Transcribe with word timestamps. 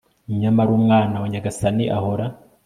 nyamara 0.41 0.71
umwana 0.79 1.15
wa 1.21 1.27
nyagasani, 1.31 1.85
ahora 1.97 2.25